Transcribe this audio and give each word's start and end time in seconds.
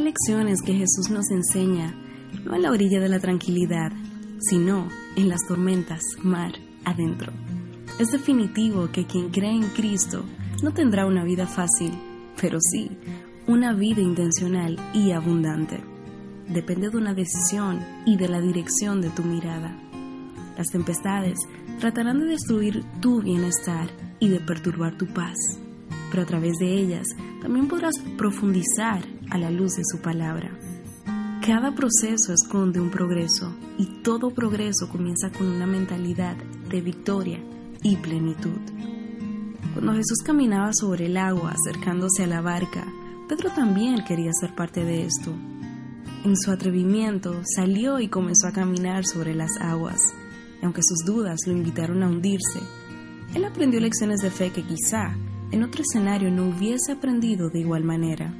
Hay 0.00 0.06
lecciones 0.06 0.62
que 0.62 0.72
Jesús 0.72 1.10
nos 1.10 1.30
enseña, 1.30 1.94
no 2.46 2.54
en 2.54 2.62
la 2.62 2.70
orilla 2.70 3.00
de 3.00 3.10
la 3.10 3.20
tranquilidad, 3.20 3.92
sino 4.40 4.88
en 5.14 5.28
las 5.28 5.46
tormentas, 5.46 6.00
mar 6.22 6.52
adentro. 6.86 7.34
Es 7.98 8.10
definitivo 8.10 8.90
que 8.90 9.04
quien 9.04 9.28
cree 9.28 9.50
en 9.50 9.68
Cristo 9.68 10.24
no 10.62 10.72
tendrá 10.72 11.04
una 11.04 11.22
vida 11.22 11.46
fácil, 11.46 11.92
pero 12.40 12.60
sí 12.62 12.96
una 13.46 13.74
vida 13.74 14.00
intencional 14.00 14.78
y 14.94 15.12
abundante. 15.12 15.84
Depende 16.48 16.88
de 16.88 16.96
una 16.96 17.12
decisión 17.12 17.80
y 18.06 18.16
de 18.16 18.28
la 18.28 18.40
dirección 18.40 19.02
de 19.02 19.10
tu 19.10 19.22
mirada. 19.22 19.76
Las 20.56 20.68
tempestades 20.68 21.38
tratarán 21.78 22.20
de 22.20 22.26
destruir 22.26 22.86
tu 23.02 23.20
bienestar 23.20 23.90
y 24.18 24.30
de 24.30 24.40
perturbar 24.40 24.96
tu 24.96 25.06
paz, 25.08 25.36
pero 26.10 26.22
a 26.22 26.26
través 26.26 26.54
de 26.58 26.74
ellas 26.74 27.06
también 27.40 27.68
podrás 27.68 27.94
profundizar 28.18 29.04
a 29.30 29.38
la 29.38 29.50
luz 29.50 29.76
de 29.76 29.82
su 29.84 29.98
palabra. 29.98 30.50
Cada 31.44 31.74
proceso 31.74 32.34
esconde 32.34 32.80
un 32.80 32.90
progreso 32.90 33.54
y 33.78 34.02
todo 34.02 34.30
progreso 34.30 34.88
comienza 34.90 35.30
con 35.30 35.46
una 35.46 35.66
mentalidad 35.66 36.36
de 36.36 36.80
victoria 36.80 37.40
y 37.82 37.96
plenitud. 37.96 38.60
Cuando 39.72 39.92
Jesús 39.94 40.18
caminaba 40.24 40.72
sobre 40.74 41.06
el 41.06 41.16
agua 41.16 41.52
acercándose 41.52 42.24
a 42.24 42.26
la 42.26 42.40
barca, 42.40 42.86
Pedro 43.28 43.50
también 43.50 44.04
quería 44.04 44.32
ser 44.32 44.54
parte 44.54 44.84
de 44.84 45.06
esto. 45.06 45.32
En 46.24 46.36
su 46.36 46.50
atrevimiento 46.50 47.40
salió 47.44 48.00
y 48.00 48.08
comenzó 48.08 48.48
a 48.48 48.52
caminar 48.52 49.06
sobre 49.06 49.34
las 49.34 49.56
aguas, 49.60 50.00
y 50.60 50.64
aunque 50.64 50.82
sus 50.82 51.06
dudas 51.06 51.38
lo 51.46 51.52
invitaron 51.52 52.02
a 52.02 52.08
hundirse, 52.08 52.60
él 53.34 53.44
aprendió 53.44 53.80
lecciones 53.80 54.20
de 54.20 54.30
fe 54.30 54.50
que 54.50 54.62
quizá 54.62 55.16
en 55.52 55.62
otro 55.62 55.82
escenario 55.82 56.30
no 56.30 56.48
hubiese 56.48 56.92
aprendido 56.92 57.50
de 57.50 57.60
igual 57.60 57.84
manera. 57.84 58.32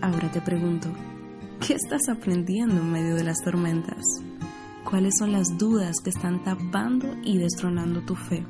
Ahora 0.00 0.30
te 0.30 0.40
pregunto, 0.40 0.88
¿qué 1.66 1.74
estás 1.74 2.08
aprendiendo 2.08 2.76
en 2.76 2.92
medio 2.92 3.14
de 3.14 3.24
las 3.24 3.38
tormentas? 3.42 4.02
¿Cuáles 4.84 5.14
son 5.18 5.32
las 5.32 5.58
dudas 5.58 5.96
que 6.02 6.10
están 6.10 6.42
tapando 6.44 7.14
y 7.24 7.38
destronando 7.38 8.02
tu 8.02 8.14
fe? 8.14 8.44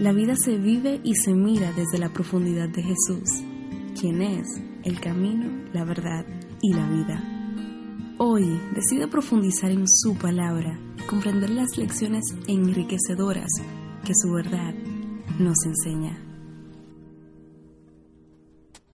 La 0.00 0.12
vida 0.12 0.36
se 0.36 0.58
vive 0.58 1.00
y 1.02 1.14
se 1.14 1.34
mira 1.34 1.72
desde 1.72 1.98
la 1.98 2.12
profundidad 2.12 2.68
de 2.68 2.82
Jesús, 2.82 3.42
quien 3.98 4.22
es 4.22 4.46
el 4.84 5.00
camino, 5.00 5.50
la 5.72 5.84
verdad 5.84 6.24
y 6.62 6.72
la 6.72 6.88
vida. 6.88 7.22
Hoy 8.18 8.60
decide 8.74 9.08
profundizar 9.08 9.70
en 9.70 9.88
su 9.88 10.14
palabra 10.14 10.78
comprender 11.08 11.50
las 11.50 11.78
lecciones 11.78 12.24
enriquecedoras 12.46 13.48
que 14.04 14.12
su 14.14 14.32
verdad 14.32 14.74
nos 15.38 15.56
enseña. 15.64 16.27